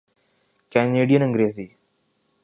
[0.71, 1.67] Canadian Angrezi